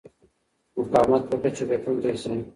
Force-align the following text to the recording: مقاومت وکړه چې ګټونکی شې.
مقاومت 0.77 1.23
وکړه 1.29 1.49
چې 1.55 1.63
ګټونکی 1.69 2.13
شې. 2.21 2.33